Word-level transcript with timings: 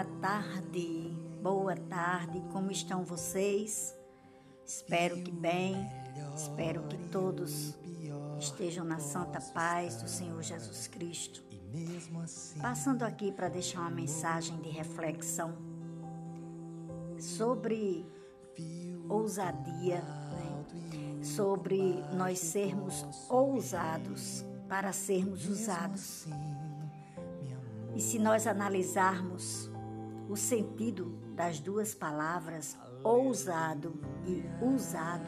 Boa 0.00 0.18
tarde, 0.18 1.14
boa 1.42 1.76
tarde, 1.76 2.42
como 2.50 2.70
estão 2.70 3.04
vocês? 3.04 3.94
Espero 4.64 5.20
que 5.20 5.30
bem, 5.30 5.76
espero 6.34 6.84
que 6.84 6.96
todos 7.08 7.74
estejam 8.38 8.82
na 8.82 8.98
santa 8.98 9.42
paz 9.52 10.00
do 10.00 10.08
Senhor 10.08 10.42
Jesus 10.42 10.88
Cristo. 10.88 11.44
Passando 12.62 13.02
aqui 13.02 13.30
para 13.30 13.50
deixar 13.50 13.80
uma 13.80 13.90
mensagem 13.90 14.56
de 14.62 14.70
reflexão 14.70 15.54
sobre 17.18 18.06
ousadia, 19.06 20.00
né? 20.00 21.22
sobre 21.22 22.02
nós 22.14 22.38
sermos 22.38 23.04
ousados 23.28 24.46
para 24.66 24.94
sermos 24.94 25.46
usados. 25.46 26.26
E 27.94 28.00
se 28.00 28.18
nós 28.18 28.46
analisarmos 28.46 29.69
o 30.30 30.36
sentido 30.36 31.12
das 31.34 31.58
duas 31.58 31.92
palavras, 31.92 32.76
ousado 33.02 33.92
e 34.24 34.44
usado, 34.64 35.26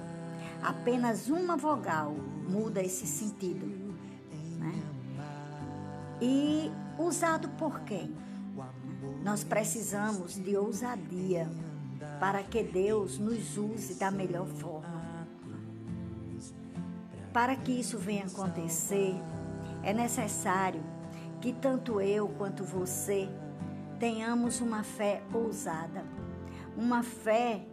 apenas 0.63 1.29
uma 1.29 1.57
vogal 1.57 2.15
muda 2.49 2.81
esse 2.81 3.05
sentido. 3.05 3.67
Né? 4.61 4.81
E 6.21 6.71
usado 6.97 7.49
por 7.51 7.81
quem? 7.81 8.15
Nós 9.25 9.43
precisamos 9.43 10.37
de 10.37 10.57
ousadia 10.57 11.51
para 12.21 12.45
que 12.45 12.63
Deus 12.63 13.19
nos 13.19 13.59
use 13.59 13.95
da 13.95 14.11
melhor 14.11 14.47
forma. 14.47 15.03
Para 17.33 17.57
que 17.57 17.73
isso 17.73 17.99
venha 17.99 18.27
acontecer, 18.27 19.17
é 19.83 19.93
necessário 19.93 20.81
que 21.41 21.53
tanto 21.53 22.01
eu 22.01 22.29
quanto 22.29 22.63
você 22.63 23.29
tenhamos 24.03 24.61
uma 24.61 24.83
fé 24.83 25.23
ousada, 25.33 26.05
uma 26.77 27.05
fé 27.05 27.65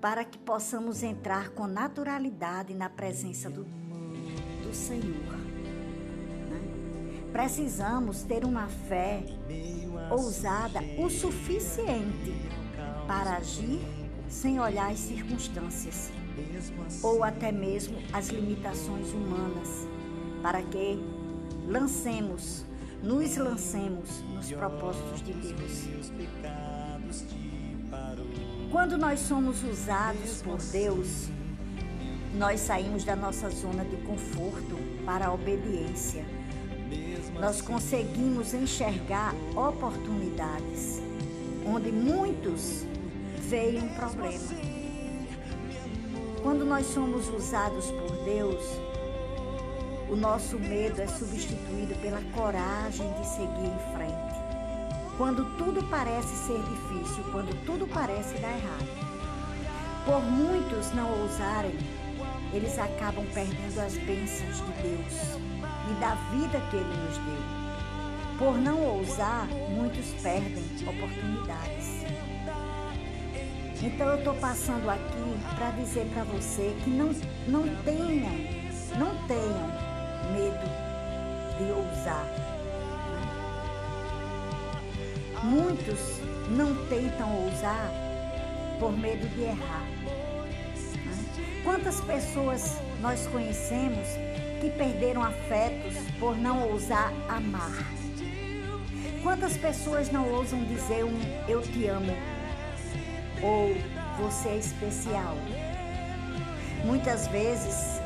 para 0.00 0.24
que 0.24 0.38
possamos 0.38 1.02
entrar 1.02 1.50
com 1.50 1.66
naturalidade 1.66 2.72
na 2.72 2.88
presença 2.88 3.50
do, 3.50 3.64
do 4.62 4.74
Senhor. 4.74 5.36
Né? 6.48 7.28
Precisamos 7.32 8.22
ter 8.22 8.46
uma 8.46 8.66
fé 8.66 9.26
ousada 10.10 10.80
o 10.96 11.10
suficiente 11.10 12.32
para 13.06 13.36
agir 13.36 13.82
sem 14.30 14.58
olhar 14.58 14.90
as 14.90 15.00
circunstâncias 15.00 16.10
ou 17.02 17.22
até 17.22 17.52
mesmo 17.52 17.98
as 18.10 18.28
limitações 18.28 19.12
humanas, 19.12 19.86
para 20.40 20.62
que 20.62 20.98
lancemos, 21.68 22.64
nos 23.02 23.36
lancemos 23.36 24.22
nos 24.34 24.50
propósitos 24.50 25.22
de 25.22 25.32
Deus. 25.32 25.86
Quando 28.70 28.98
nós 28.98 29.20
somos 29.20 29.62
usados 29.62 30.42
por 30.42 30.58
Deus, 30.58 31.28
nós 32.34 32.60
saímos 32.60 33.04
da 33.04 33.16
nossa 33.16 33.48
zona 33.50 33.84
de 33.84 33.96
conforto 33.98 34.76
para 35.04 35.26
a 35.26 35.32
obediência. 35.32 36.24
Nós 37.40 37.60
conseguimos 37.60 38.54
enxergar 38.54 39.34
oportunidades 39.54 41.00
onde 41.66 41.90
muitos 41.90 42.84
veem 43.48 43.82
um 43.82 43.94
problema. 43.94 44.38
Quando 46.42 46.64
nós 46.64 46.86
somos 46.86 47.28
usados 47.28 47.90
por 47.90 48.24
Deus, 48.24 48.62
nosso 50.16 50.58
medo 50.58 51.00
é 51.00 51.06
substituído 51.06 51.94
pela 52.00 52.20
coragem 52.32 53.12
de 53.12 53.26
seguir 53.26 53.66
em 53.66 53.94
frente. 53.94 54.36
Quando 55.16 55.44
tudo 55.56 55.82
parece 55.88 56.34
ser 56.46 56.58
difícil, 56.58 57.24
quando 57.32 57.54
tudo 57.64 57.86
parece 57.86 58.34
dar 58.38 58.52
errado. 58.52 59.06
Por 60.04 60.22
muitos 60.22 60.92
não 60.92 61.10
ousarem, 61.20 61.76
eles 62.52 62.78
acabam 62.78 63.26
perdendo 63.34 63.78
as 63.80 63.94
bênçãos 63.94 64.56
de 64.56 64.72
Deus 64.82 65.38
e 65.90 66.00
da 66.00 66.14
vida 66.32 66.60
que 66.70 66.76
Ele 66.76 66.96
nos 66.96 67.18
deu. 67.18 68.38
Por 68.38 68.58
não 68.58 68.80
ousar, 68.82 69.46
muitos 69.70 70.06
perdem 70.22 70.64
oportunidades. 70.86 72.04
Então 73.82 74.08
eu 74.08 74.18
estou 74.18 74.34
passando 74.36 74.88
aqui 74.88 75.54
para 75.56 75.70
dizer 75.72 76.06
para 76.12 76.24
você 76.24 76.74
que 76.84 76.90
não, 76.90 77.12
não 77.48 77.62
tenham, 77.84 78.32
não 78.98 79.26
tenham 79.26 79.95
Né? 82.06 82.46
Muitos 85.42 86.20
não 86.50 86.86
tentam 86.86 87.44
ousar 87.44 87.90
por 88.78 88.96
medo 88.96 89.28
de 89.34 89.42
errar. 89.42 89.86
Né? 90.02 91.62
Quantas 91.64 92.00
pessoas 92.00 92.80
nós 93.00 93.26
conhecemos 93.26 94.06
que 94.60 94.70
perderam 94.70 95.22
afetos 95.22 95.94
por 96.18 96.36
não 96.36 96.70
ousar 96.70 97.12
amar? 97.28 97.72
Quantas 99.22 99.56
pessoas 99.56 100.10
não 100.12 100.30
ousam 100.30 100.62
dizer 100.64 101.04
um 101.04 101.18
eu 101.48 101.60
te 101.60 101.86
amo 101.88 102.16
ou 103.42 103.74
você 104.18 104.50
é 104.50 104.56
especial? 104.56 105.36
Muitas 106.84 107.26
vezes 107.26 108.00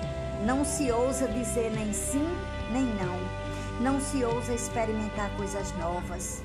não 0.46 0.64
se 0.64 0.90
ousa 0.90 1.28
dizer 1.28 1.70
nem 1.72 1.92
sim, 1.92 2.26
nem 2.72 2.84
não. 2.84 3.39
Não 3.80 3.98
se 3.98 4.22
ousa 4.22 4.52
experimentar 4.52 5.34
coisas 5.38 5.72
novas. 5.78 6.42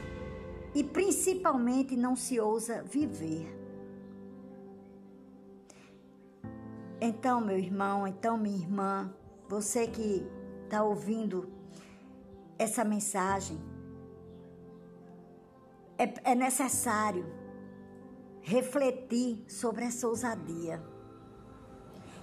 E 0.73 0.81
principalmente 0.83 1.95
não 1.97 2.15
se 2.15 2.39
ousa 2.39 2.81
viver. 2.83 3.53
Então, 7.01 7.41
meu 7.41 7.59
irmão, 7.59 8.07
então, 8.07 8.37
minha 8.37 8.57
irmã, 8.57 9.13
você 9.49 9.85
que 9.85 10.25
está 10.63 10.81
ouvindo 10.81 11.51
essa 12.57 12.85
mensagem, 12.85 13.59
é, 15.97 16.31
é 16.31 16.35
necessário 16.35 17.25
refletir 18.41 19.43
sobre 19.49 19.83
essa 19.83 20.07
ousadia. 20.07 20.81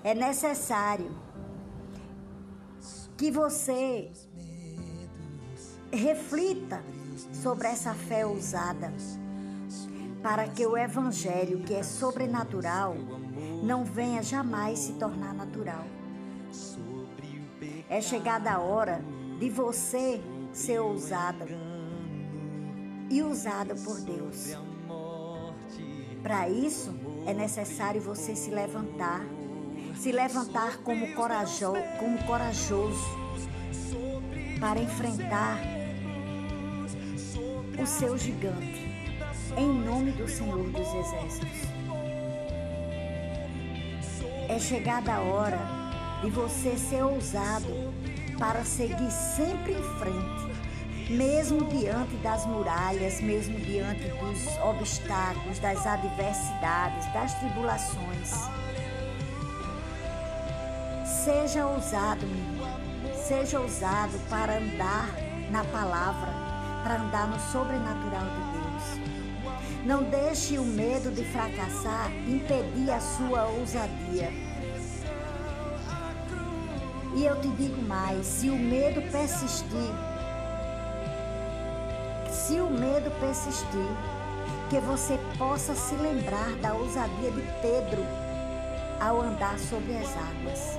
É 0.03 0.15
necessário 0.15 1.11
que 3.17 3.31
você 3.31 4.11
reflita 5.97 6.83
sobre 7.33 7.69
essa 7.69 7.95
fé 7.95 8.25
ousada, 8.27 8.93
para 10.23 10.49
que 10.49 10.65
o 10.67 10.77
evangelho, 10.77 11.61
que 11.61 11.75
é 11.75 11.83
sobrenatural, 11.83 12.97
não 13.63 13.85
venha 13.85 14.23
jamais 14.23 14.79
se 14.79 14.93
tornar 14.95 15.35
natural. 15.35 15.85
É 17.89 18.01
chegada 18.01 18.53
a 18.53 18.59
hora 18.59 19.05
de 19.39 19.51
você 19.51 20.21
ser 20.53 20.81
ousada 20.81 21.47
e 23.11 23.23
usada 23.23 23.75
por 23.75 24.01
Deus. 24.01 24.57
Para 26.23 26.49
isso, 26.49 26.95
é 27.27 27.35
necessário 27.35 28.01
você 28.01 28.35
se 28.35 28.51
levantar 28.51 29.23
se 30.03 30.11
levantar 30.11 30.79
como, 30.79 31.07
como 31.15 32.25
corajoso 32.25 33.23
para 34.59 34.81
enfrentar 34.81 35.59
o 37.83 37.87
seu 37.87 38.17
gigante, 38.17 38.87
em 39.57 39.67
nome 39.67 40.13
do 40.13 40.29
Senhor 40.29 40.71
dos 40.71 40.95
Exércitos. 40.95 41.69
É 44.49 44.57
chegada 44.61 45.15
a 45.15 45.21
hora 45.21 45.59
de 46.23 46.31
você 46.31 46.77
ser 46.77 47.03
ousado 47.03 47.93
para 48.39 48.65
seguir 48.65 49.11
sempre 49.11 49.73
em 49.73 49.83
frente, 49.99 51.13
mesmo 51.13 51.65
diante 51.65 52.15
das 52.19 52.47
muralhas, 52.47 53.21
mesmo 53.21 53.59
diante 53.59 54.05
dos 54.11 54.47
obstáculos, 54.59 55.59
das 55.59 55.85
adversidades, 55.85 57.13
das 57.13 57.35
tribulações. 57.41 58.31
Seja 61.25 61.67
ousado, 61.67 62.25
meu 62.25 62.37
irmão. 62.37 62.81
Seja 63.27 63.59
ousado 63.59 64.17
para 64.31 64.59
andar 64.59 65.09
na 65.51 65.65
palavra, 65.65 66.42
para 66.83 67.01
andar 67.01 67.29
no 67.29 67.39
sobrenatural 67.51 68.25
de 68.25 68.59
Deus. 68.59 69.13
Não 69.85 70.05
deixe 70.05 70.59
o 70.59 70.65
medo 70.65 71.11
de 71.11 71.25
fracassar 71.25 72.11
impedir 72.27 72.91
a 72.91 73.01
sua 73.01 73.47
ousadia. 73.47 74.31
E 77.15 77.25
eu 77.25 77.41
te 77.41 77.49
digo 77.49 77.83
mais: 77.83 78.27
se 78.27 78.49
o 78.49 78.57
medo 78.57 79.03
persistir, 79.11 79.93
se 82.31 82.61
o 82.61 82.71
medo 82.71 83.11
persistir, 83.21 83.89
que 84.71 84.81
você 84.81 85.19
possa 85.37 85.75
se 85.75 85.95
lembrar 85.97 86.53
da 86.63 86.73
ousadia 86.75 87.31
de 87.31 87.43
Pedro 87.61 88.03
ao 89.01 89.21
andar 89.21 89.59
sobre 89.59 89.97
as 89.97 90.09
águas. 90.17 90.79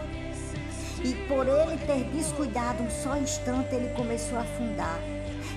E 1.03 1.13
por 1.27 1.45
ele 1.45 1.77
ter 1.85 2.05
descuidado 2.15 2.81
um 2.81 2.89
só 2.89 3.17
instante, 3.17 3.75
ele 3.75 3.94
começou 3.94 4.38
a 4.38 4.41
afundar. 4.41 5.00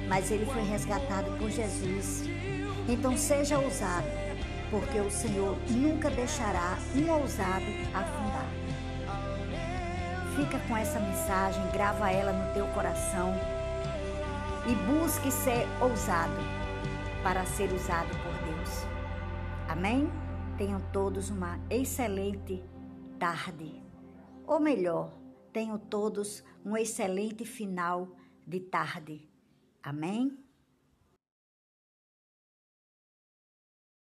Mas 0.09 0.31
ele 0.31 0.47
foi 0.47 0.63
resgatado 0.63 1.31
por 1.39 1.51
Jesus. 1.51 2.25
Então 2.89 3.17
seja 3.17 3.59
ousado, 3.59 4.07
porque 4.71 5.01
o 5.01 5.11
Senhor 5.11 5.57
nunca 5.71 6.09
deixará 6.11 6.79
um 6.95 7.11
ousado 7.11 7.67
afundar. 7.93 8.47
Fica 10.37 10.59
com 10.69 10.77
essa 10.77 11.01
mensagem, 11.01 11.63
grava 11.73 12.11
ela 12.11 12.33
no 12.33 12.53
teu 12.53 12.67
coração 12.69 13.35
e 14.69 14.75
busque 14.75 15.31
ser 15.31 15.67
ousado 15.81 16.35
para 17.23 17.45
ser 17.47 17.73
usado 17.73 18.09
por 18.09 18.33
Deus. 18.45 18.87
Amém? 19.69 20.11
Tenham 20.59 20.81
todos 20.93 21.31
uma 21.31 21.59
excelente 21.71 22.63
tarde. 23.19 23.83
Ou 24.47 24.61
melhor, 24.61 25.13
tenham 25.53 25.79
todos 25.79 26.45
um 26.65 26.77
excelente 26.77 27.45
final 27.45 28.09
de 28.47 28.61
tarde. 28.61 29.36
Amém? 29.87 30.37